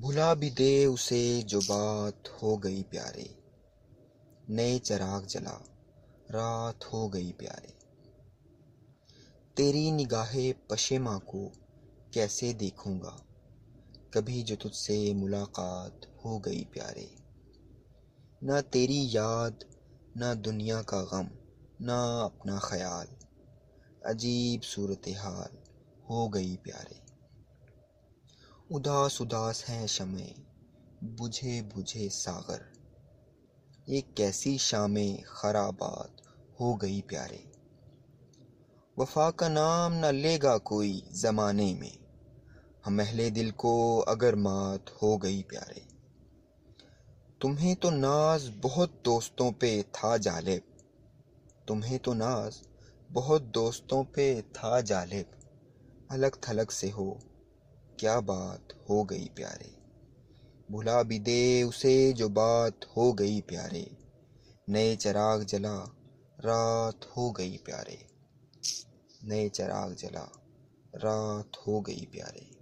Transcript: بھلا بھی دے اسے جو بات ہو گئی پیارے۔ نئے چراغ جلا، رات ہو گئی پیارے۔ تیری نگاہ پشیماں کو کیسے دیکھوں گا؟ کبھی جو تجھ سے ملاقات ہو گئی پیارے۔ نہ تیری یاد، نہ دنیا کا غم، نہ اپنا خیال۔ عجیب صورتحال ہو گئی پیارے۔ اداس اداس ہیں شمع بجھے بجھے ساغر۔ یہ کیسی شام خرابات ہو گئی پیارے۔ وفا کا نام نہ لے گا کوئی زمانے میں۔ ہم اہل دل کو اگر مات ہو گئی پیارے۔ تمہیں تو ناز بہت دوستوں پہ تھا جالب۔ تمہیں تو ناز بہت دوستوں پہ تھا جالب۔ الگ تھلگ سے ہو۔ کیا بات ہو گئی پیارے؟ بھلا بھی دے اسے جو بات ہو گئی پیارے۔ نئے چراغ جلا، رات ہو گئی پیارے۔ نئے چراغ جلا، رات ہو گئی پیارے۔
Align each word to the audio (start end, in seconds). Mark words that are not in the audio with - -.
بھلا 0.00 0.34
بھی 0.34 0.50
دے 0.50 0.84
اسے 0.84 1.42
جو 1.44 1.60
بات 1.66 2.42
ہو 2.42 2.56
گئی 2.56 2.82
پیارے۔ 2.84 3.24
نئے 4.48 4.78
چراغ 4.78 5.22
جلا، 5.22 5.58
رات 6.32 6.84
ہو 6.92 7.08
گئی 7.08 7.32
پیارے۔ 7.32 7.72
تیری 9.54 9.90
نگاہ 9.90 10.36
پشیماں 10.68 11.18
کو 11.18 11.48
کیسے 12.10 12.52
دیکھوں 12.52 13.00
گا؟ 13.00 13.16
کبھی 14.10 14.42
جو 14.42 14.56
تجھ 14.56 14.76
سے 14.76 15.12
ملاقات 15.14 16.06
ہو 16.24 16.38
گئی 16.38 16.64
پیارے۔ 16.64 17.06
نہ 18.42 18.52
تیری 18.70 19.08
یاد، 19.10 19.64
نہ 20.16 20.34
دنیا 20.44 20.82
کا 20.82 21.04
غم، 21.12 21.26
نہ 21.80 22.22
اپنا 22.24 22.58
خیال۔ 22.58 23.06
عجیب 24.02 24.64
صورتحال 24.64 25.56
ہو 26.10 26.28
گئی 26.28 26.56
پیارے۔ 26.56 27.05
اداس 28.70 29.20
اداس 29.20 29.70
ہیں 29.70 29.86
شمع 29.86 30.40
بجھے 31.02 31.62
بجھے 31.74 32.08
ساغر۔ 32.08 32.58
یہ 33.86 34.00
کیسی 34.14 34.58
شام 34.58 34.96
خرابات 35.26 36.20
ہو 36.60 36.74
گئی 36.74 37.02
پیارے۔ 37.02 37.38
وفا 38.96 39.30
کا 39.30 39.48
نام 39.48 39.94
نہ 39.94 40.06
لے 40.06 40.38
گا 40.42 40.58
کوئی 40.58 41.00
زمانے 41.10 41.74
میں۔ 41.74 41.96
ہم 42.86 43.00
اہل 43.00 43.34
دل 43.34 43.50
کو 43.50 44.04
اگر 44.06 44.34
مات 44.34 44.90
ہو 45.02 45.16
گئی 45.16 45.42
پیارے۔ 45.42 45.80
تمہیں 47.40 47.74
تو 47.74 47.90
ناز 47.90 48.50
بہت 48.62 48.90
دوستوں 49.04 49.50
پہ 49.52 49.82
تھا 49.92 50.16
جالب۔ 50.16 50.80
تمہیں 51.66 51.98
تو 51.98 52.14
ناز 52.14 52.62
بہت 53.12 53.42
دوستوں 53.42 54.04
پہ 54.04 54.40
تھا 54.52 54.80
جالب۔ 54.80 55.42
الگ 56.08 56.36
تھلگ 56.40 56.70
سے 56.70 56.92
ہو۔ 56.92 57.14
کیا 57.96 58.20
بات 58.20 58.72
ہو 58.90 59.04
گئی 59.04 59.28
پیارے؟ 59.34 59.70
بھلا 60.70 61.02
بھی 61.02 61.18
دے 61.18 61.62
اسے 61.62 62.12
جو 62.12 62.28
بات 62.28 62.84
ہو 62.96 63.12
گئی 63.12 63.40
پیارے۔ 63.40 63.84
نئے 64.68 64.96
چراغ 64.96 65.42
جلا، 65.42 65.84
رات 66.44 67.06
ہو 67.16 67.30
گئی 67.30 67.58
پیارے۔ 67.58 67.96
نئے 69.22 69.48
چراغ 69.48 69.92
جلا، 69.92 70.24
رات 70.94 71.56
ہو 71.66 71.80
گئی 71.80 72.06
پیارے۔ 72.06 72.56